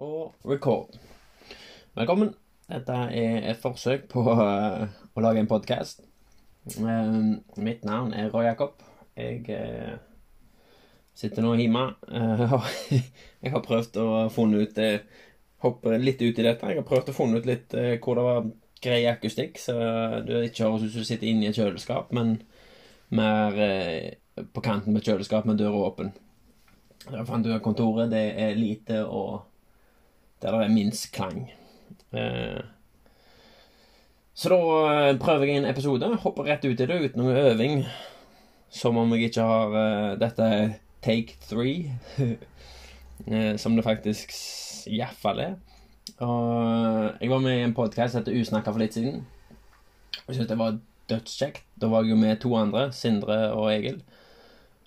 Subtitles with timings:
[0.00, 0.98] og record.
[1.96, 2.34] Velkommen.
[2.68, 4.82] Dette er et forsøk på uh,
[5.16, 6.02] å lage en podkast.
[6.76, 8.82] Uh, mitt navn er Roy Jakob.
[9.16, 9.94] Jeg uh,
[11.16, 11.86] sitter nå hjemme.
[13.40, 14.84] jeg har prøvd å funne ut
[15.64, 16.68] Hoppe litt ut i dette.
[16.68, 17.72] Jeg har prøvd å funne ut litt
[18.04, 18.50] hvor det var
[18.84, 19.72] grei akustikk, så
[20.20, 22.36] du ikke høres ut som du sitter inne i et kjøleskap, men
[23.08, 23.56] mer
[24.52, 26.12] på kanten med et kjøleskap med døra åpen.
[27.06, 29.46] Jeg fant ut at kontoret det er lite og
[30.42, 31.50] der det er minst klang.
[32.12, 32.60] Eh,
[34.36, 34.58] så da
[34.90, 36.10] eh, prøver jeg en episode.
[36.22, 37.84] Hopper rett ut i det uten noe øving.
[38.70, 40.48] Som om jeg ikke har uh, Dette
[41.02, 41.94] take three.
[43.62, 44.34] som det faktisk
[44.92, 45.54] iallfall er.
[46.20, 49.24] Og jeg var med i en podkast etter Usnakka for litt siden.
[50.26, 50.78] Jeg syntes det var
[51.10, 51.64] dødskjekt.
[51.80, 54.02] Da var jeg jo med to andre, Sindre og Egil.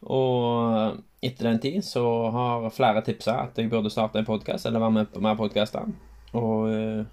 [0.02, 4.80] Og etter den tid så har flere tipsa at jeg burde starte en podkast, eller
[4.80, 5.90] være med på mer podkaster.
[6.38, 7.06] Og øh,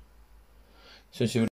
[1.10, 1.46] syns jo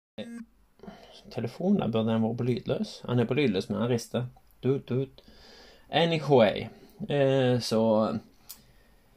[1.30, 2.94] Telefonen burde den vært på lydløs.
[3.06, 4.26] Han er på lydløs, men han rister.
[4.64, 5.22] Dut, dut.
[5.90, 6.66] Anyway,
[7.08, 8.18] eh, så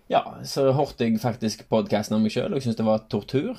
[0.09, 3.58] Ja, så hørte jeg faktisk podkasten av meg sjøl, og jeg syns det var tortur.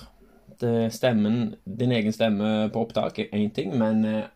[0.60, 4.28] Det stemmen, Din egen stemme på opptak er én ting, men eh,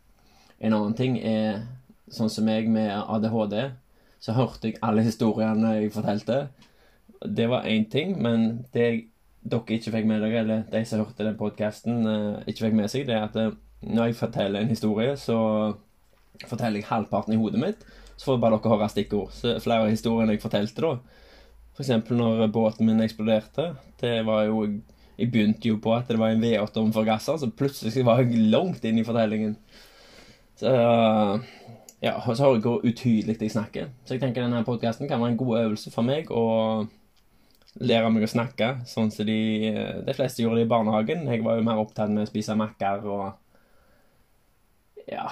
[0.60, 1.62] en annen ting er
[2.10, 3.70] sånn som meg med ADHD
[4.20, 6.48] så hørte jeg alle historiene jeg fortalte.
[7.22, 8.88] Det var én ting, men det
[9.48, 12.90] dere ikke fikk med dere, eller de som hørte den podkasten, eh, ikke fikk med
[12.92, 13.54] seg, det er at eh,
[13.86, 15.38] når jeg forteller en historie, så
[16.46, 19.32] forteller jeg halvparten i hodet mitt, så får bare dere høre stikkord.
[19.32, 21.18] Så flere av historiene jeg fortalte, da
[21.82, 23.72] eksempel når båten min eksploderte.
[24.00, 24.68] Det var jo
[25.18, 28.38] Jeg begynte jo på at det var en V8 om forgasser, så plutselig var jeg
[28.52, 29.56] langt inn i fortellingen.
[30.54, 30.70] Så
[32.04, 33.90] ja, så hører jeg hvor utydelig jeg snakker.
[34.04, 36.44] Så jeg tenker denne podkasten kan være en god øvelse for meg å
[37.78, 39.40] lære meg å snakke, sånn som de,
[40.06, 41.26] de fleste gjorde det i barnehagen.
[41.30, 43.26] Jeg var jo mer opptatt med å spise makker og
[45.10, 45.26] ja,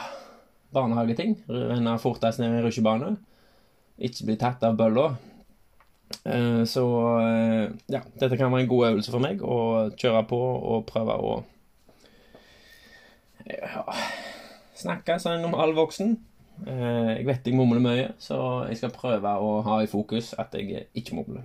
[0.75, 1.39] barnehageting.
[1.49, 3.17] Renne fortest ned i rutsjebane.
[4.07, 5.11] Ikke bli tatt av bølla.
[6.27, 6.85] Eh, så
[7.23, 9.59] eh, ja, dette kan være en god øvelse for meg å
[9.99, 11.37] kjøre på og prøve å
[13.47, 13.85] ja,
[14.79, 16.17] snakke som en normal voksen.
[16.65, 18.39] Eh, jeg vet jeg mumler mye, så
[18.71, 21.45] jeg skal prøve å ha i fokus at jeg ikke mumler.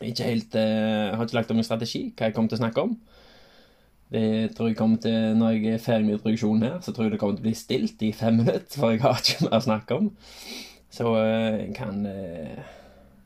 [0.00, 2.62] Ikke helt, jeg eh, har ikke lagt om en strategi hva jeg kommer til å
[2.62, 2.96] snakke om.
[4.12, 7.16] Det tror jeg kommer til, Når jeg er ferdig med introduksjonen her, så tror jeg
[7.16, 9.66] det kommer til å bli stilt i fem minutter, for jeg har ikke mer å
[9.66, 10.08] snakke om.
[10.94, 12.06] Så eh, jeg kan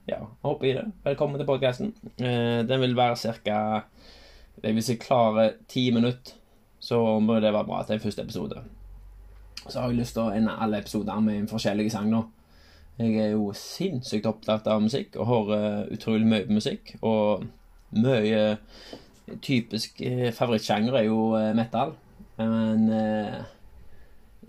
[0.08, 0.88] ja, hoppe i det.
[1.04, 1.94] Velkommen til podkasten.
[2.18, 3.60] Den vil være ca.
[4.64, 6.34] Hvis jeg klarer ti minutter,
[6.80, 8.64] så må det være bra til en første episode
[9.69, 12.22] så har jeg lyst til å ende alle episoder med en forskjellig sang, da.
[13.00, 16.93] Jeg er jo sinnssykt opptatt av musikk og hører utrolig mye musikk.
[17.00, 17.47] Og
[17.97, 18.43] mye
[19.41, 21.94] typisk eh, favorittsjanger er jo eh, metal.
[22.37, 23.38] Men eh,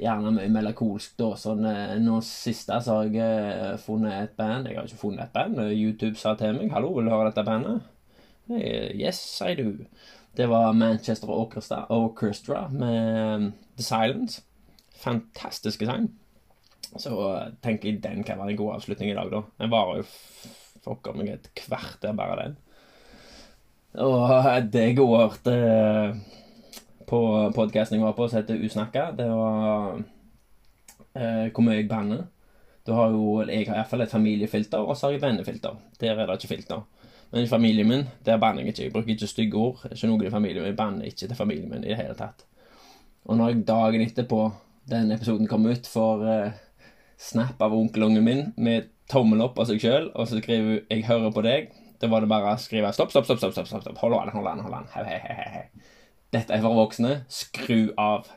[0.02, 1.32] gjerne mye melankolsk, da.
[1.40, 4.68] Sånn, eh, nå siste så har jeg eh, funnet et band.
[4.68, 5.64] Jeg har ikke funnet et band.
[5.72, 7.88] YouTube sa til meg 'Hallo, vil du høre dette bandet?'
[8.52, 9.86] Yes, sier du'.
[10.36, 14.42] Det var Manchester Orchestra, Orchestra med The Silence
[15.02, 16.10] fantastiske sang.
[17.00, 17.14] Så
[17.64, 19.42] tenker jeg den kan være en god avslutning i dag, da.
[19.62, 20.08] Den varer jo
[20.82, 22.58] fucker meg et kvarter, bare den.
[24.02, 24.32] Og
[24.72, 25.56] det jeg òg hørte
[27.12, 27.22] på
[27.56, 29.98] podkasten jeg var på, som heter Usnakka, det var
[31.16, 32.24] eh, hvor mye jeg banner.
[32.88, 35.76] Du har jo jeg har iallfall et familiefilter, og så har jeg vennefilter.
[36.00, 36.82] Der er det ikke filter.
[37.32, 38.84] Men i familien min, der banner jeg ikke.
[38.84, 39.86] Jeg bruker ikke stygge ord.
[39.92, 40.76] Ikke noen i familien min.
[40.76, 42.46] Banner ikke til familien min i det hele tatt.
[43.26, 44.42] Og når jeg dagen etterpå
[44.90, 46.58] den episoden kom ut, får uh,
[47.18, 51.06] snap av onkelungen min med tommel opp av seg sjøl, og så skriver hun 'Jeg
[51.06, 51.72] hører på deg'.
[52.02, 54.47] Da var det bare å skrive 'stopp, stopp, stopp', stopp, stopp, stopp, hold an, hold
[54.47, 54.88] an, hold an.
[54.94, 55.66] Hei, hei, hei, hei.
[56.34, 57.25] Dette er for voksne.
[57.30, 58.28] Skru av.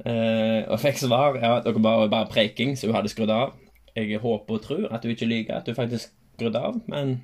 [0.00, 3.52] Uh, og fikk svar ja, dere bare, bare preiking, så hun hadde skrudd av.
[3.94, 7.18] Jeg håper og tror at hun ikke lyver, at hun faktisk skrudde av, men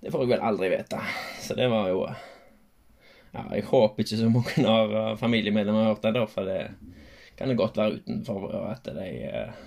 [0.00, 1.00] det får jeg vel aldri vite.
[1.44, 2.06] Så det var jo
[3.30, 6.60] ja, jeg håper ikke så mange av eh, familiemedlemmer har hørt det, for det
[7.38, 9.58] kan det godt være utenfor at de eh,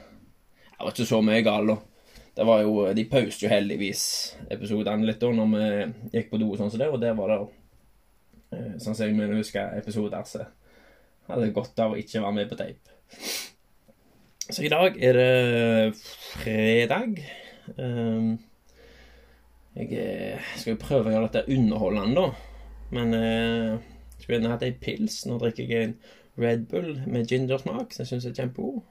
[0.74, 1.78] Det var ikke så mye galt, da.
[2.34, 4.04] Det var jo, De pauset jo heldigvis
[4.52, 7.32] episodene litt da når vi gikk på do og sånn som det, og der var
[7.32, 7.40] det
[8.58, 10.44] eh, Sånn som jeg mener husker episoder, så
[11.30, 12.98] hadde godt av å ikke være med på tape.
[14.44, 17.22] Så i dag er det fredag.
[17.78, 18.34] Um,
[19.78, 22.53] jeg skal jo prøve å gjøre dette underholdende, da.
[22.94, 23.78] Men eh,
[24.20, 25.24] skulle gjerne hatt ei pils.
[25.28, 25.96] Nå drikker jeg en
[26.40, 28.82] Red Bull med gingersmak, som jeg syns er kjempegod.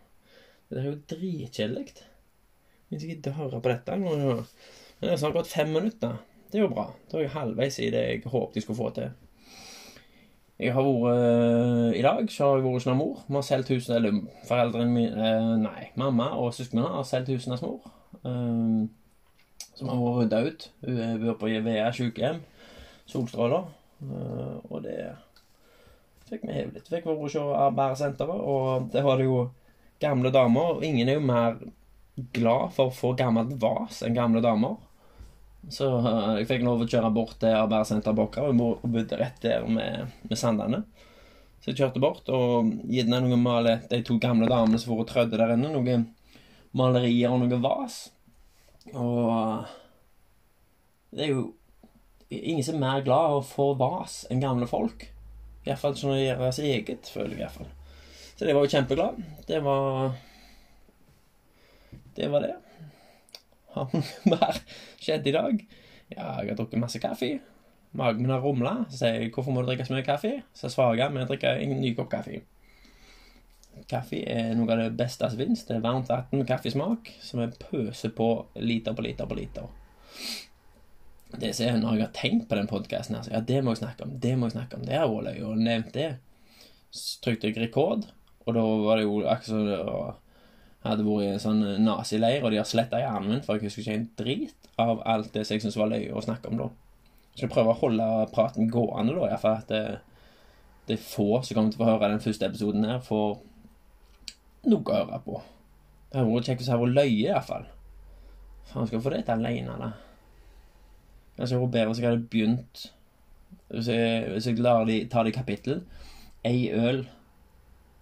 [0.71, 2.05] Det er jo dritkjedelig.
[2.89, 4.45] Hvis jeg gidder å høre på dette nå Men
[5.01, 6.19] det har snart gått fem minutter.
[6.51, 6.87] det er jo bra.
[7.11, 9.11] Da er jeg halvveis i det jeg håpet jeg skulle få til.
[10.63, 13.23] Jeg har vært I dag så har jeg vært hos mor.
[13.27, 15.33] Vi har solgt huset Eller foreldrene mine
[15.65, 17.89] Nei, mamma og søsknene har solgt huset hennes mor.
[18.23, 18.91] Um,
[19.75, 20.69] som har vært rydda ut.
[20.87, 22.43] Hun bor på VEA sykehjem.
[23.11, 23.73] Solstråler.
[24.03, 24.97] Uh, og det
[26.29, 26.89] fikk vi hevet litt.
[26.91, 27.43] Fikk vært se
[27.77, 29.45] Bæresenteret, og det var det jo
[30.03, 30.77] gamle damer.
[30.77, 31.61] Og ingen er jo mer
[32.35, 34.81] glad for å få gammelt vas enn gamle damer.
[35.71, 39.67] Så uh, jeg fikk lov å kjøre bort til Arbeidersenteret Bokka, og bodde rett der
[39.71, 40.83] med, med Sandane.
[41.63, 45.11] Så jeg kjørte bort og noen noe male, de to gamle damene som for og
[45.11, 45.71] trødde der inne.
[45.71, 46.09] Noen
[46.75, 48.09] malerier og noe vas.
[48.91, 49.77] Og uh,
[51.15, 51.51] det er jo
[52.33, 55.07] ingen som er mer glad av å få vas enn gamle folk.
[55.67, 57.71] Iallfall sånn å gjør sitt eget, føler jeg iallfall.
[58.35, 59.23] Så det var jo kjempeglad.
[59.47, 60.15] Det var
[62.17, 62.55] Det var det.
[63.73, 64.03] Har noe
[64.35, 64.59] mer
[65.01, 65.63] skjedd i dag?
[66.13, 67.39] Ja, jeg har drukket masse kaffe.
[67.97, 68.85] Magen min har rumla.
[68.91, 71.31] Så sier jeg 'Hvorfor må du drikke så mye kaffe?' Så svarer jeg med å
[71.31, 72.43] drikke en ny kopp kaffe.
[73.89, 75.65] Kaffe er noe av det beste som finnes.
[75.65, 79.69] Det er varmt vann med kaffesmak som vi pøser på liter på liter på liter.
[81.41, 83.83] Det som er når jeg har tenkt på den podkasten her, ja, det må jeg
[83.83, 86.11] snakke om, det må jeg snakke om, det har vært løye, og nevnt det.
[86.93, 88.05] Så trykte jeg rekord,
[88.45, 92.53] og da var det jo akkurat som jeg hadde vært i en sånn nazileir, og
[92.53, 95.57] de har sletta hjernen min, for jeg husker ikke en drit av alt det som
[95.57, 96.69] jeg syntes var løye å snakke om da.
[97.33, 99.83] Så jeg prøver å holde praten gående, da, iallfall at det,
[100.91, 103.39] det er få som kommer til å få høre den første episoden her, får
[104.69, 105.41] noe å høre på.
[106.11, 107.69] Det hadde vært kjekt hvis det hadde vært løye, iallfall.
[108.69, 110.12] Faen, skal jeg få det til alene, eller?
[111.37, 112.93] Bedre hvis jeg hadde begynt
[113.73, 115.83] Hvis jeg, hvis jeg lar de, ta det i kapittel.
[116.45, 117.07] Ei øl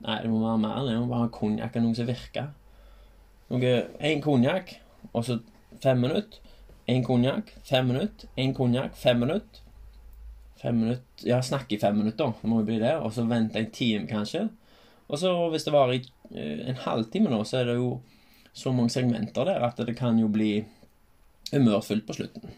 [0.00, 0.84] Nei, det må være mer.
[0.88, 2.46] Det må være konjakk eller noe som virker.
[3.52, 4.72] Noe Én konjakk,
[5.12, 5.36] og så
[5.82, 6.40] fem minutter.
[6.88, 8.30] Én konjakk, fem minutter.
[8.40, 9.60] Én konjakk, fem minutter.
[10.60, 12.32] Fem minutter Ja, snakke i fem minutter.
[12.40, 12.94] Det må jo bli det.
[12.96, 14.48] Og så vente en time, kanskje.
[15.08, 16.00] Og så hvis det varer
[16.32, 18.00] uh, en halvtime nå, så er det jo
[18.52, 20.64] så mange segmenter der at det kan jo bli
[21.52, 22.50] humørfullt på slutten.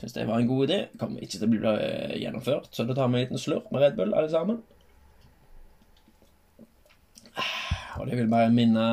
[0.00, 2.70] Hvis det var en god idé, kommer ikke til å bli uh, gjennomført.
[2.72, 4.62] Så da tar vi en liten slurk med Red Bull, alle sammen.
[8.00, 8.84] Og det vil bare minne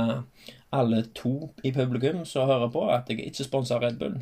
[0.75, 4.17] alle to i publikum som hører på, at jeg er ikke sponsa av Red Bull.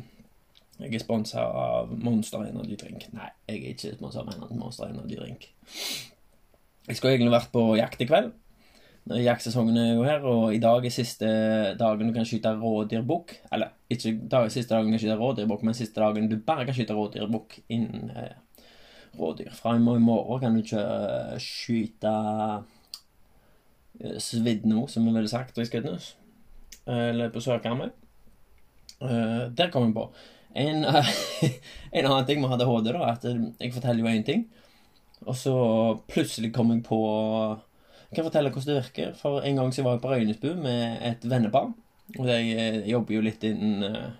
[0.76, 3.08] Jeg er sponsa av Monster Energy Drink.
[3.16, 5.48] Nei, jeg er ikke sponsa av Monster Energy Drink.
[6.86, 8.34] Jeg skulle egentlig vært på jakt i kveld.
[9.06, 11.28] Jaktsesongen er jo her, og i dag er siste
[11.78, 13.36] dagen du kan skyte rådyrbukk.
[13.54, 16.74] Eller ikke dag, siste dagen du kan skyte rådyrbukk, men siste dagen du bare kan
[16.74, 18.32] skyte rådyrbukk innen eh,
[19.18, 19.52] rådyr.
[19.54, 22.14] Fra i morgen kan du ikke uh, skyte
[24.02, 26.16] uh, svidno, som vi ville sagt i Skudenes.
[26.86, 27.92] Eller på Sørkarmøy.
[28.98, 30.08] Uh, der kom jeg på.
[30.56, 30.82] En,
[31.96, 34.48] en annen ting med ADHD, da, at jeg forteller jo én ting,
[35.22, 35.56] og så
[36.08, 37.00] plutselig kom jeg på
[38.06, 39.14] jeg kan fortelle hvordan det virker.
[39.18, 41.72] For en gang så var jeg på Røynesbu med et vennepar.
[42.20, 44.10] Og eh, jobber jo litt innen uh,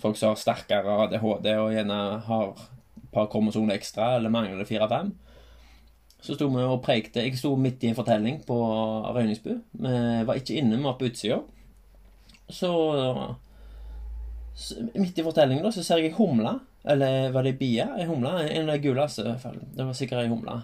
[0.00, 5.12] folk som har sterkere ADHD og gjerne har et par kromosoner ekstra, eller mangler fire-fem.
[6.20, 7.22] Så sto vi og preikte.
[7.24, 8.56] Jeg sto midt i en fortelling på
[9.12, 9.52] Røyningsbu.
[9.84, 9.94] Vi
[10.28, 11.40] var ikke inne, vi var på utsida.
[12.50, 12.72] Så,
[14.98, 16.58] Midt i fortellingen da, så ser jeg ei humle.
[16.84, 17.86] Eller var det ei bie?
[17.96, 18.34] Ei humle?
[18.44, 19.56] En av de gule, i hvert fall.
[19.76, 20.58] Det var sikkert ei humle.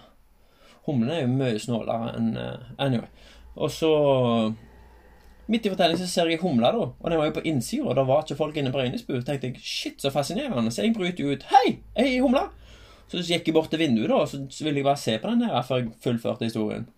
[0.87, 3.09] Humlene er jo mye snålere enn uh, Anyway.
[3.57, 3.91] Og så
[5.47, 6.89] Midt i fortellingen så ser jeg humla, da.
[6.91, 9.13] Og den var jo på innsida, og det var ikke folk inne på Røynesbu.
[9.23, 10.73] tenkte jeg, shit, så fascinerende.
[10.75, 12.49] Så jeg bryter jo ut Hei, ei humle!
[13.07, 15.45] Så gikk jeg bort til vinduet, da, og så ville jeg bare se på den
[15.47, 16.89] her før jeg fullførte historien.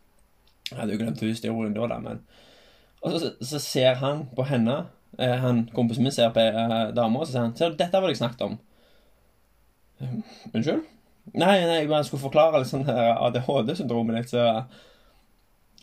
[0.72, 2.24] Jeg hadde jo glemt historien da, da, men
[3.01, 4.79] Og så, så ser han på henne,
[5.19, 8.10] eh, han kompisen min ser på eh, dama, og så sier han du, dette var
[8.10, 8.58] det jeg snakket om.
[10.55, 10.81] Unnskyld?
[11.33, 14.63] Nei, nei, jeg skulle forklare sånn ADHD-syndromet litt, så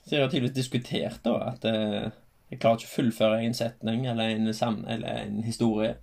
[0.07, 2.11] Så jeg har tydeligvis diskutert, da, at eh,
[2.51, 4.47] jeg klarer ikke å fullføre en setning eller en,
[4.87, 5.97] eller en historie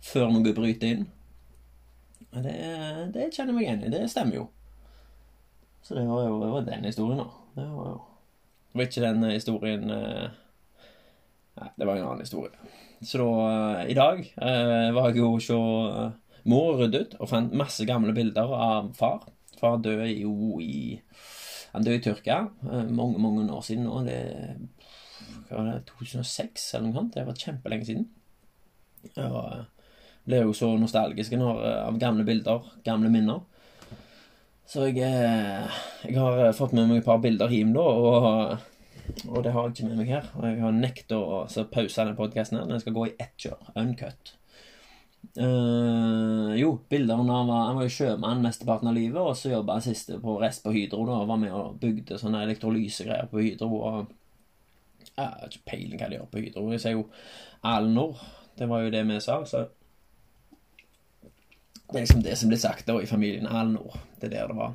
[0.00, 1.02] før noe bryter inn.
[2.32, 2.54] Det,
[3.12, 3.90] det kjenner jeg meg igjen i.
[3.92, 4.46] Det stemmer jo.
[5.84, 7.28] Så det var jo det var den historien, da.
[7.58, 7.98] Det var jo
[8.72, 10.38] Det var ikke den historien eh,
[11.60, 12.72] Nei, det var en annen historie.
[13.04, 13.28] Så da,
[13.82, 14.24] eh, i dag
[14.96, 15.50] var jeg jo hos
[16.48, 19.28] Mor ryddet og fant masse gamle bilder av far.
[19.60, 20.98] Far døde jo i
[21.72, 24.02] Han døde i Tyrkia eh, mange, mange år siden nå.
[24.04, 24.18] Det
[25.52, 27.14] hva var det, 2006 eller noe sånt.
[27.14, 28.08] Det var kjempelenge siden.
[29.12, 29.64] Og eh,
[30.28, 33.42] ble jo så nostalgisk når, eh, av gamle bilder, gamle minner.
[34.72, 38.68] Så jeg, jeg har fått med meg et par bilder hjem, da, og,
[39.26, 40.30] og, det har jeg ikke med meg her.
[40.38, 41.42] Og jeg har nekta å
[41.74, 42.62] pause denne podkasten.
[42.70, 43.72] Den skal gå i ett kjør.
[43.82, 44.36] Uncut.
[45.32, 49.84] Uh, jo, bilder av Han var jo sjømann mesteparten av livet, og så jobba han
[49.84, 53.70] siste på rest på Hydro da, og var med og bygde sånne elektrolysegreier på Hydro.
[53.80, 54.12] og
[55.14, 56.66] Jeg har ikke peiling hva de gjør på Hydro.
[56.74, 57.06] Jeg ser jo
[57.62, 58.20] Alnor.
[58.58, 59.68] Det var jo det vi sa, så
[61.92, 63.98] Det er liksom det som blir sagt da i familien Alnor.
[64.20, 64.74] Det er der det var.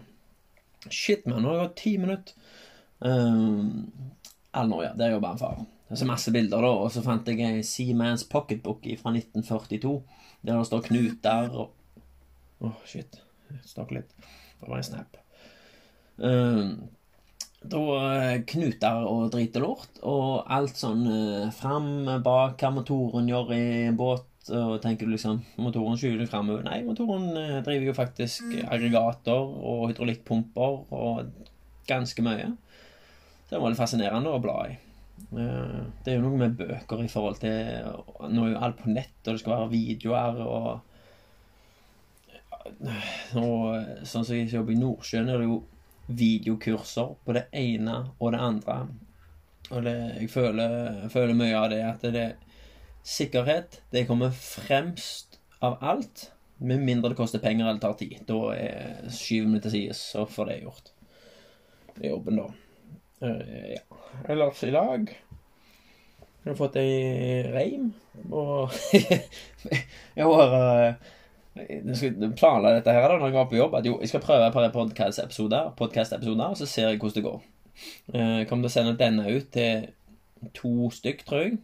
[0.89, 2.33] Shit, mann, nå har det gått ti minutter.
[3.01, 3.65] Uh,
[4.57, 4.93] Alnor, ja.
[4.97, 5.65] Der jobba han far.
[5.93, 6.71] Så masse bilder, da.
[6.83, 9.93] Og så fant jeg ei Seamans pocketbook fra 1942,
[10.47, 11.73] der det står knuter og
[12.57, 13.19] Åh, oh, shit.
[13.69, 14.13] Stakk litt.
[14.57, 15.17] Det var en snap.
[16.17, 16.71] Um,
[17.61, 17.81] da
[18.47, 23.61] Knut knuter og driter lort, og alt sånn uh, fram, bak, hva motoren gjør i
[23.91, 24.25] en båt.
[24.47, 26.65] Og tenker du liksom motoren skyver framover.
[26.65, 31.29] Nei, motoren uh, driver jo faktisk aggregater og hydraulikkpumper og
[31.85, 32.55] ganske mye.
[33.51, 34.73] Det var litt fascinerende å bla i.
[35.31, 37.87] Eh, det er jo noe med bøker i forhold til
[38.31, 40.69] Nå er jo alt på nett, og det skal være videoer og
[43.39, 45.61] og sånn som jeg jobber i Nordsjøen, er det jo
[46.07, 48.77] videokurser på det ene og det andre.
[49.71, 52.35] Og det, jeg, føler, føler mye av det at det er
[53.07, 56.29] sikkerhet Det kommer fremst av alt.
[56.57, 58.19] Med mindre det koster penger eller tar tid.
[58.27, 60.93] Da er skyver vi til side, så får det gjort.
[62.03, 62.66] Jobben, da.
[63.21, 63.79] Uh, ja.
[64.29, 67.87] Ellers i dag Jeg har fått ei reim,
[68.29, 73.73] og jeg har uh, planla dette her da når jeg var på jobb.
[73.79, 77.25] At jo, jeg skal prøve et par podkast-episoder, podcast og så ser jeg hvordan det
[77.25, 77.41] går.
[78.13, 79.89] Uh, kommer til å sende denne ut til
[80.53, 81.59] to stykk, tror jeg.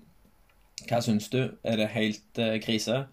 [0.89, 1.43] Hva syns du?
[1.63, 3.05] Er det helt uh, krise?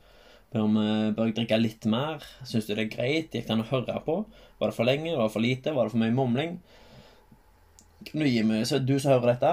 [0.50, 2.24] Bør, vi, bør jeg drikke litt mer?
[2.42, 3.36] Syns du det er greit?
[3.36, 4.22] Gikk det an å høre på?
[4.58, 5.12] Var det for lenge?
[5.12, 5.76] Var det for lite?
[5.76, 6.56] Var det for mye mumling?
[8.06, 9.52] Kan du gi meg, så du som hører dette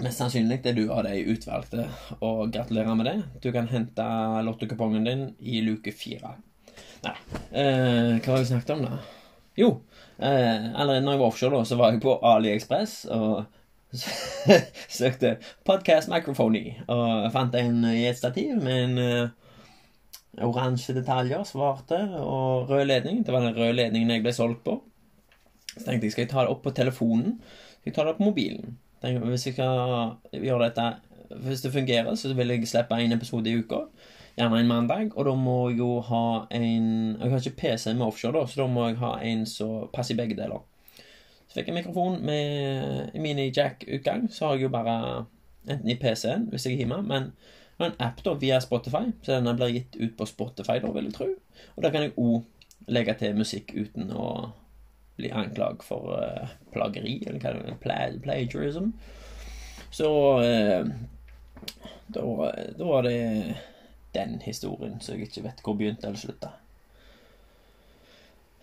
[0.00, 1.82] Mest sannsynlig er du av de utvalgte,
[2.24, 3.16] og gratulerer med det.
[3.44, 4.04] Du kan hente
[4.46, 6.30] lottokupongen din i luke fire.
[7.04, 7.12] Nei,
[7.50, 9.00] eh, hva har jeg snakket om, da?
[9.58, 9.68] Jo,
[10.16, 13.44] eh, allerede når jeg var offshore, da, så var jeg på AliExpress og
[14.98, 15.34] søkte
[15.68, 22.70] podcast microphony, og fant en i et stativ med en uh, oransje detaljer, svarte, og
[22.72, 23.20] rød ledning.
[23.26, 24.78] Det var den røde ledningen jeg ble solgt på.
[25.72, 27.38] Så tenkte jeg skal jeg ta det opp på telefonen,
[27.80, 28.76] skal jeg ta det opp på mobilen.
[29.02, 30.90] Tenkte, hvis jeg skal gjøre dette
[31.42, 33.86] Hvis det fungerer, så vil jeg slippe én episode i uka.
[34.36, 35.14] Gjerne en mandag.
[35.16, 38.60] Og da må jeg jo ha en Jeg har ikke PC med offshore, da, så
[38.60, 40.60] da må jeg ha en som passer i begge deler.
[41.48, 44.28] Så fikk jeg mikrofon med mini-jack-utgang.
[44.32, 45.24] Så har jeg jo bare
[45.68, 47.32] enten i PC-en hvis jeg er hjemme, men
[47.82, 51.16] en app da via Spotify, så denne blir gitt ut på Spotify, da, vil jeg
[51.16, 51.28] tro.
[51.76, 54.26] Og der kan jeg òg legge til musikk uten å
[55.22, 58.90] bli anklaget for uh, plageri, eller hva det er, plagiarism.
[59.92, 60.08] Så
[60.42, 60.90] uh,
[62.12, 62.24] da,
[62.78, 63.54] da, var det
[64.12, 66.52] den historien, så jeg ikke vet hvor begynte eller slutta.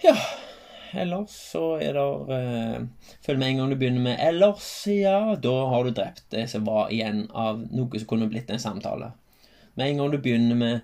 [0.04, 0.16] Ja,
[0.96, 2.86] ellers så er det uh,
[3.26, 6.68] Følg med en gang du begynner med 'ellers', ja, da har du drept det som
[6.68, 9.12] var igjen av noe som kunne blitt en samtale.
[9.74, 10.80] Med en gang du begynner med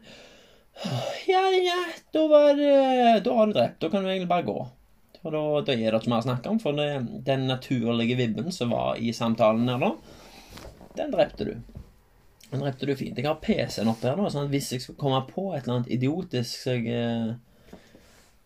[1.27, 3.79] ja, ja, da, var det, da har du drept.
[3.82, 4.58] Da kan du egentlig bare gå.
[5.25, 6.60] For da, da er det ikke mer å snakke om.
[6.62, 6.89] For det,
[7.25, 9.88] den naturlige vibben som var i samtalen her da,
[11.00, 11.55] den drepte du.
[12.51, 13.17] Den drepte du fint.
[13.17, 15.79] Jeg har PC-en oppe her, da, sånn at hvis jeg skal komme på et eller
[15.79, 17.39] annet idiotisk så jeg,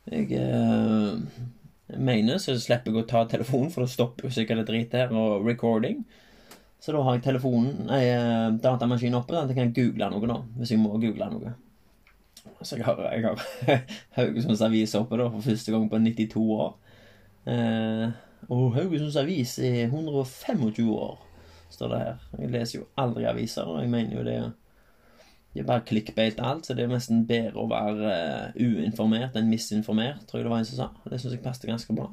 [0.08, 4.70] jeg, eh, mener, så slipper jeg å ta telefonen, for da stopper jo sikkert det
[4.72, 6.06] dritet her og recording.
[6.80, 10.32] Så da har jeg telefonen, nei, eh, datamaskinen oppe, sånn at jeg kan google noe
[10.32, 10.44] da.
[10.62, 11.60] hvis jeg må google noe.
[12.62, 13.44] Så jeg har, jeg har
[14.18, 16.74] Haugesunds Avis oppe da, for første gang på 92 år.
[17.50, 18.10] Eh,
[18.48, 21.28] og Haugesunds Avis er 125 år,
[21.70, 22.16] står det her.
[22.40, 24.54] Jeg leser jo aldri aviser, og jeg mener jo det
[25.54, 28.10] Det er bare clickbait alt, så det er nesten bedre å være
[28.54, 31.10] uh, uinformert enn misinformert, tror jeg det var en som sa.
[31.10, 32.06] Det syns jeg passet ganske bra.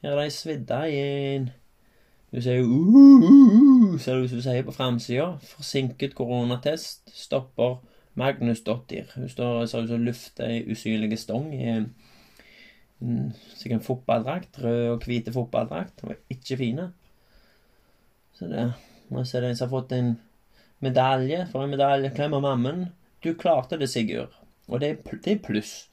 [0.00, 1.50] Her er de svidde i en
[2.32, 5.28] Du sier jo uh, uh, uh, ser det som du sier på framsida.
[5.52, 7.12] Forsinket koronatest.
[7.12, 7.76] Stopper
[8.16, 9.10] Magnus Dottir.
[9.14, 11.90] Hun står, ser ut som lufter ei usynlig stong i en,
[13.54, 14.60] sikkert en fotballdrakt.
[14.64, 16.00] Rød og hvite fotballdrakt.
[16.02, 16.90] Hun er ikke fine.
[18.36, 18.70] Så det
[19.08, 20.14] må jeg se det en som har fått en
[20.84, 22.12] medalje for en medalje.
[22.16, 22.86] Klemmer mammen.
[23.24, 24.34] Du klarte det, Sigurd.
[24.66, 25.86] Og det, det er pluss.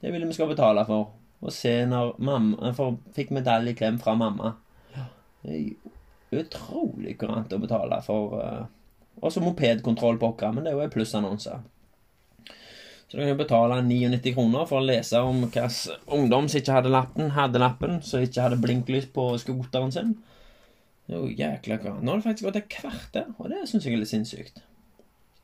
[0.00, 1.12] Det vil vi skal betale for.
[1.44, 4.54] Å se når mamma for, fikk medaljeklem fra mamma.
[5.44, 8.64] Det er utrolig kurant å betale for uh,
[9.22, 11.58] og så mopedkontroll på Åkra, men det er jo en plussannonse.
[13.06, 15.70] Så du kan jo betale 99 kroner for å lese om hvilken
[16.16, 20.16] ungdom som ikke hadde lappen, hadde lappen, som ikke hadde blinklys på skoteren sin.
[21.06, 21.92] Det er jo jækla bra.
[22.00, 24.64] Nå har det faktisk gått et kvarter, og det syns jeg er litt sinnssykt.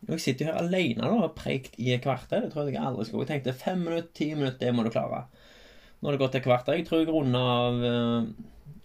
[0.09, 2.43] Jeg sitter jo her alene og preikt i et kvarter.
[2.43, 3.23] Det tror jeg aldri skal.
[3.23, 5.29] Jeg tenkte fem minutter, ti minutter, det må du klare.
[6.01, 6.81] Nå har det gått et kvarter.
[6.81, 8.25] Jeg tror jeg runder av uh,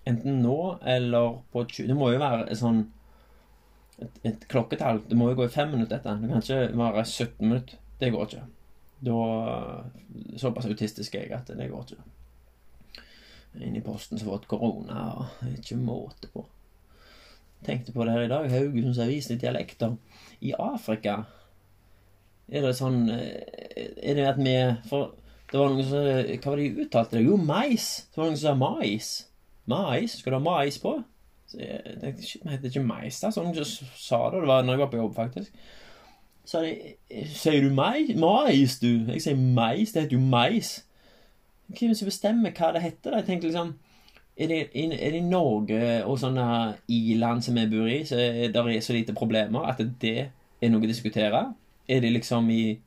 [0.05, 2.83] enten nå eller på 20 Det må jo være sånn
[4.01, 5.01] et, et klokketall.
[5.09, 6.17] Det må jo gå i fem minutter, dette.
[6.21, 7.79] Det kan ikke være 17 minutter.
[7.99, 8.43] Det går ikke.
[9.07, 9.17] Da
[10.41, 12.03] Såpass autistisk er jeg at det går ikke.
[13.57, 16.43] Inn i posten som har fått korona, og ikke måte på.
[17.65, 18.49] Tenkte på det her i dag.
[18.51, 19.95] Haugesunds Avis i dialekter.
[20.45, 21.23] I Afrika
[22.47, 24.53] er det sånn eh, Er det at vi
[24.87, 25.09] For
[25.49, 27.17] det var noen som Hva var det de uttalte?
[27.17, 27.25] det?
[27.25, 27.87] Jo, mais.
[28.11, 29.09] Det var noen som sa mais.
[29.67, 30.19] Mais?
[30.19, 30.93] Skal du ha mais på?
[31.55, 33.31] Jeg tenkte, men heter ikke da.
[33.31, 34.41] Så noen som sa det.
[34.41, 35.53] Det var når jeg var på jobb, faktisk.
[36.47, 36.73] Så de
[37.35, 38.15] Sier du mais?
[38.15, 39.11] Mais, du?
[39.11, 39.91] Jeg sier mais.
[39.91, 40.83] Det heter jo mais.
[41.67, 43.11] Hvem er det som bestemmer hva det heter?
[43.11, 43.21] da?
[43.21, 43.75] Jeg tenker liksom
[44.37, 48.83] er det, er det Norge og sånne i-land som vi bor i, så er det
[48.85, 50.17] så lite problemer at det
[50.61, 51.41] er noe å diskutere?
[51.89, 52.77] Er det liksom i,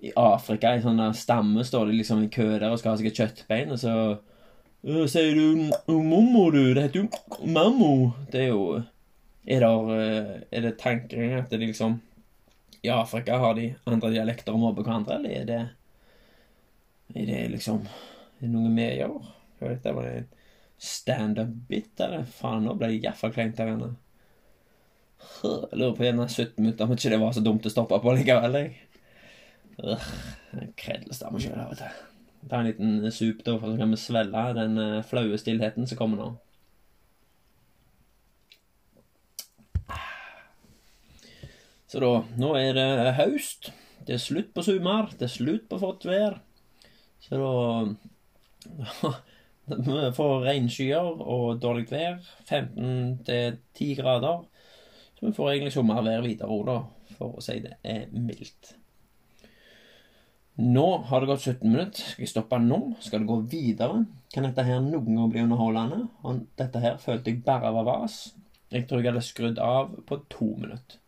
[0.00, 3.10] i Afrika, i sånne stammer, står de liksom i kø der og skal ha seg
[3.10, 3.94] et kjøttbein, og så
[4.82, 6.74] Sier du 'mommo', du?
[6.74, 7.08] Det heter jo
[7.42, 8.12] 'mammo'.
[8.30, 8.82] Det er jo
[9.46, 12.00] Er det, er det tanken at det liksom
[12.84, 15.68] I Afrika har de andre dialekter og mobber hverandre, eller er det
[17.16, 19.22] Er det liksom Er det noe vi gjør?
[19.60, 20.28] Jeg vet, det var en
[20.78, 22.24] standup-bit, eller?
[22.24, 23.96] Faen, nå ble det iallfall kleint her inne.
[25.42, 28.14] Jeg lurer på gjerne 17 minutter om ikke det var så dumt å stoppe på
[28.14, 28.54] likevel.
[28.54, 28.76] jeg.
[30.78, 32.07] Kredlestemme sjøl og til.
[32.46, 35.98] Ta en liten sup, da, for så kan vi svelle den uh, flaue stillheten som
[35.98, 36.28] kommer nå.
[41.88, 43.72] Så da, nå er det høst.
[44.06, 45.08] Det er slutt på sommer.
[45.16, 46.38] Det er slutt på fått vær.
[47.24, 47.52] Så da
[49.68, 52.20] Vi får regnskyer og dårlig vær.
[52.48, 54.44] 15 10 grader.
[55.18, 56.76] Så vi får egentlig sommervær videre òg, da,
[57.18, 58.76] for å si det er mildt.
[60.58, 62.02] Nå har det gått 17 minutter.
[62.02, 62.78] Skal jeg stoppe nå?
[63.04, 64.00] Skal det gå videre?
[64.34, 66.00] Kan dette her noen gang bli underholdende?
[66.26, 68.16] Og dette her følte jeg bare var vas.
[68.74, 70.98] Jeg tror jeg hadde skrudd av på to minutter.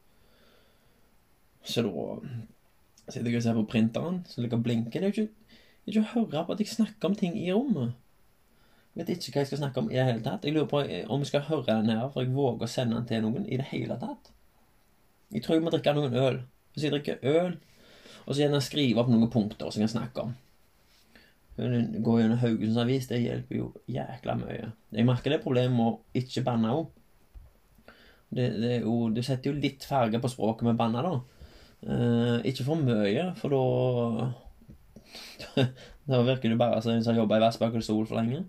[1.66, 5.02] Så da sitter jeg og ser på printeren som ligger og blinker.
[5.02, 5.58] Det er jo ikke,
[5.90, 7.96] ikke å høre på at jeg snakker om ting i rommet.
[8.94, 10.46] Jeg vet ikke hva jeg skal snakke om i det hele tatt.
[10.46, 13.10] Jeg lurer på om jeg skal høre den her, for jeg våger å sende den
[13.10, 14.30] til noen i det hele tatt.
[15.34, 16.40] Jeg tror jeg må drikke noen øl.
[16.74, 17.58] Hvis jeg drikker øl,
[18.26, 20.38] og så gjerne skrive opp noen punkter som jeg kan snakke om
[21.60, 24.70] Gå gjennom Haugesunds Avis, det hjelper jo jækla mye.
[24.96, 26.86] Jeg merker det problemet med å ikke banne òg.
[28.30, 28.76] Det, det,
[29.16, 31.14] det, setter jo litt farge på språket med banna, da.
[31.80, 33.64] Eh, ikke for mye, for da
[36.10, 38.44] Da virker det bare som en som har jobba i Vassbakken Sol for lenge.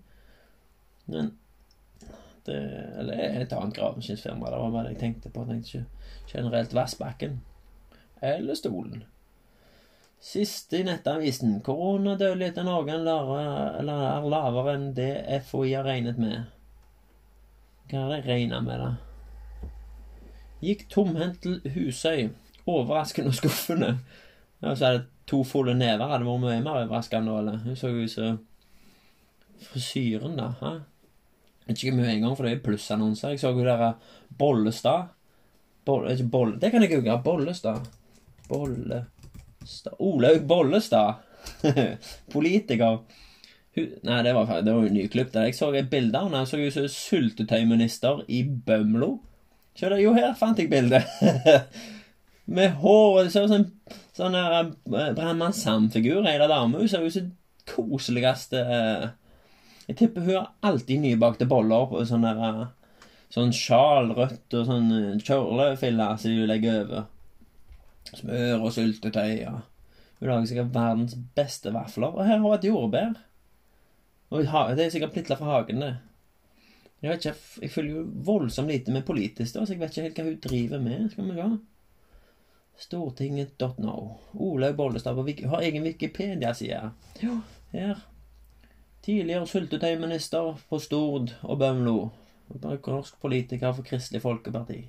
[1.04, 1.32] Men
[2.46, 2.58] det,
[2.98, 4.50] Eller et annet gravemaskinsfirma.
[4.50, 5.44] Det var bare det jeg tenkte på.
[5.44, 5.86] Jeg tenkte ikke
[6.32, 7.40] generelt Vassbakken.
[8.22, 9.04] Eller Stolen.
[10.22, 11.56] Siste i nettavisen.
[11.66, 15.10] Koronadødelighet i Norge er lavere enn det
[15.48, 16.44] FHI har regnet med.
[17.90, 19.70] Hva har de regna med, da?
[20.62, 22.28] Gikk tomhendt til Husøy.
[22.70, 23.96] Overraskende og skuffende.
[24.62, 26.06] Ja, så er det to fulle never.
[26.12, 27.58] Hadde vært mye mer overraskende, eller?
[27.64, 28.28] Hun så jo så
[29.72, 30.52] frisyren, da.
[30.60, 30.72] Hæ?
[31.74, 33.34] Ikke mye engang, for det er plussannonser.
[33.34, 35.10] Jeg så jo der eh, Bollestad.
[35.82, 37.18] Bolle, ikke Bolle, det kan jeg google.
[37.26, 37.90] Bollestad.
[38.46, 39.10] Bollestad
[39.98, 41.22] Olaug Bollestad.
[42.32, 43.02] Politiker.
[43.76, 45.36] Hun, nei, det var, det var jo nyklipt.
[45.36, 46.44] Jeg så et bilde av henne.
[46.44, 49.16] Hun så ut som sultetøyminister i Bømlo.
[49.78, 51.08] Se der, jo, her fant jeg bildet.
[52.52, 53.70] Med håret Det ser ut som en
[54.12, 56.82] sånn der Brannmann Sam-figur, ei dame.
[56.82, 57.30] Hun ser ut som
[57.72, 59.10] koseligste uh,
[59.88, 62.62] jeg tipper hun har alltid nybakte boller på sånn der eh,
[63.32, 67.06] Sånn sjal rødt og sånn eh, kjørlefille som de legger over.
[68.14, 69.34] Smør og syltetøy.
[69.40, 69.58] Ja.
[70.20, 72.14] Hun lager sikkert verdens beste vafler.
[72.14, 73.20] Og her har hun et jordbær.
[74.32, 74.46] Og
[74.76, 75.96] det er sikkert plitla fra hagen, det.
[77.02, 80.04] Jeg vet ikke, jeg følger jo voldsomt lite med politisk, da, så jeg vet ikke
[80.06, 81.10] helt hva hun driver med.
[81.10, 81.48] Skal vi se.
[82.86, 83.96] Stortinget.no.
[84.34, 85.18] Olaug Bollestad
[85.50, 86.90] har egen Wikipedia-side.
[87.22, 87.36] Ja,
[87.72, 88.06] her.
[89.02, 92.08] Tidligere syltetøyminister på Stord og Bømlo.
[92.62, 94.84] Norsk politiker for Kristelig Folkeparti.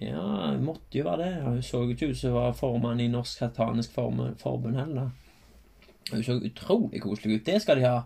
[0.00, 1.42] Ja, det måtte jo være det.
[1.44, 5.10] Hun så ikke ut som hun var formann i Norsk Katanisk Forbund heller.
[6.12, 7.46] Hun så utrolig koselig ut.
[7.46, 8.00] Det skal de ha.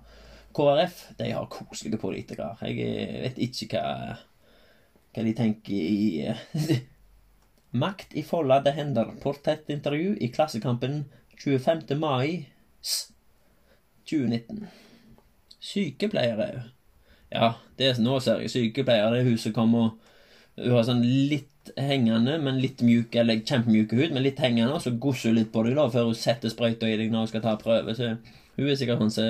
[0.54, 2.56] KrF de har koselige politikere.
[2.66, 4.16] Jeg vet ikke hva,
[5.14, 6.80] hva de tenker i
[7.82, 9.12] Makt i foldede hender.
[9.22, 11.04] Portrettintervju i Klassekampen
[11.38, 11.98] 25.
[11.98, 12.48] mai
[14.04, 14.66] 2019.
[15.60, 16.48] Sykepleiere
[17.30, 19.12] Ja, det er nå ser jeg sykepleiere.
[19.14, 19.92] Det er hun som kommer
[20.58, 24.82] Hun har sånn litt hengende, men litt mjuk, eller kjempemjuk hud, men litt hengende, og
[24.84, 27.32] så gosser hun litt på deg da, før hun setter sprøyta i deg når hun
[27.32, 27.90] skal ta prøve.
[27.96, 28.04] Så
[28.56, 29.28] hun er sikkert sånn som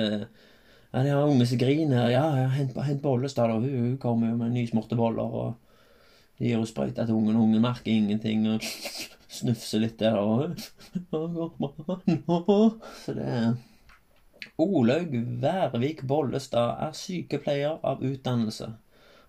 [0.91, 2.09] Ja, de har unge som griner.
[2.11, 3.55] Ja, ja, hent, hent Bollestad, da.
[3.55, 5.55] Hun, hun kommer jo med nysmurte boller, og
[6.35, 8.59] de gir henne sprøyta til ungen, og ungen merker ingenting, og
[9.31, 10.51] snufser litt der, og
[13.05, 13.55] Så det er
[14.61, 18.67] Olaug Værvik Bollestad er sykepleier av utdannelse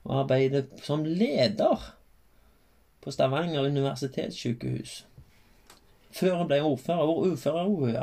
[0.03, 1.79] og arbeider som leder
[3.03, 5.03] på Stavanger universitetssykehus.
[6.13, 7.07] Før hun ble ordfører.
[7.09, 7.97] Hvor ordfører er hun,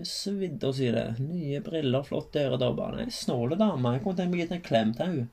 [0.00, 1.06] er svidd å si det.
[1.22, 3.00] Nye briller, flott øredobber.
[3.02, 3.96] Ei snåle dame.
[3.96, 5.26] Jeg kunne tenkt meg å gi en klem til henne.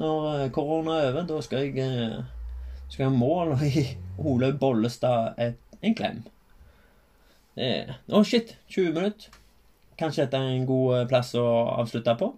[0.00, 2.20] Når eh, korona er over, da skal jeg eh,
[2.90, 3.84] skal jeg måle og gi
[4.18, 6.22] Olaug Bollestad et, en klem.
[7.60, 7.70] Å,
[8.16, 8.56] oh shit!
[8.72, 9.40] 20 minutter.
[10.00, 12.32] Kanskje dette er en god eh, plass å avslutte på.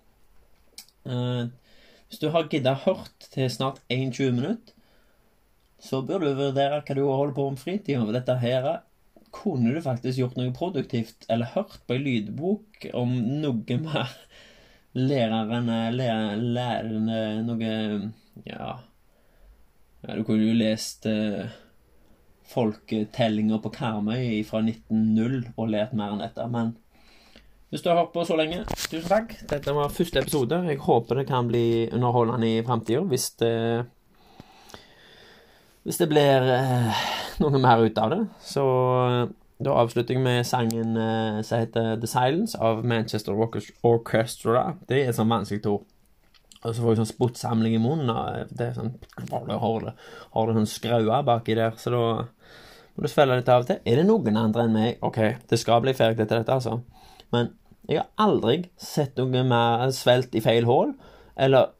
[1.07, 1.45] Eh,
[2.11, 4.75] hvis du har gidda hørt til snart 21 minutter,
[5.83, 8.05] så bør du vurdere hva du holder på med fritida.
[8.15, 8.69] Dette her
[9.33, 14.13] kunne du faktisk gjort noe produktivt, eller hørt på ei lydbok om noe mer
[14.93, 17.73] læreren lærende noe
[18.45, 18.77] Ja,
[20.05, 21.49] ja du kunne jo lest uh,
[22.53, 26.47] folketellinga på Karmøy fra 1900 og lært mer enn dette.
[26.53, 26.75] Men
[27.73, 29.35] hvis du har hørt på så lenge, tusen takk.
[29.49, 30.61] Dette var første episode.
[30.69, 33.01] Jeg håper det kan bli underholdende i framtida.
[33.09, 33.55] Hvis det
[35.83, 37.07] Hvis det blir eh,
[37.43, 38.21] noe mer ut av det.
[38.47, 38.65] Så
[39.07, 39.23] eh,
[39.63, 44.73] da avslutter jeg med sangen eh, som heter The Silence av Manchester Orchestra.
[44.89, 45.89] Det er et sånn vanskelig ord.
[46.63, 48.13] Og så får jeg sånn spottsamling i munnen.
[48.15, 48.93] Og det er sånn
[49.33, 49.49] Har
[49.83, 49.91] du,
[50.37, 52.05] har du sånn skrauer baki der, så da
[52.93, 53.81] må du svelge litt av og til.
[53.89, 55.03] Er det noen andre enn meg?
[55.03, 55.19] OK,
[55.51, 56.83] det skal bli ferdig etter dette, altså.
[57.35, 57.51] Men
[57.89, 60.93] jeg har aldri sett noe mer svelt i feil hull,
[61.41, 61.73] eller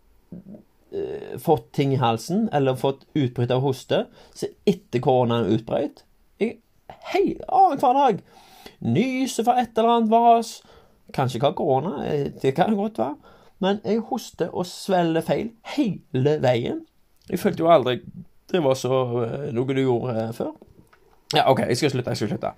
[0.95, 6.05] uh, fått ting i halsen, eller fått utbrudd av hoste, så etter koronaen er utbrutt
[6.41, 6.59] Jeg
[7.13, 8.23] hei, annenhver dag
[8.83, 10.57] nyser for et eller annet vas.
[11.15, 13.17] Kanskje ikke har korona, eh, det kan godt være.
[13.63, 16.83] Men jeg hoster og svelger feil hele veien.
[17.31, 18.01] Jeg følte jo aldri
[18.53, 20.53] det var så uh, noe du gjorde uh, før.
[21.33, 22.13] Ja, OK, jeg skal slutte.
[22.13, 22.51] jeg skal slutte.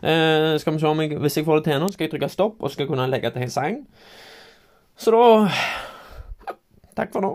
[0.00, 2.28] Eh, skal vi se om jeg, Hvis jeg får det til nå, skal jeg trykke
[2.32, 3.82] stopp og skal kunne legge til en sang.
[4.96, 5.48] Så da
[6.96, 7.34] Takk for nå.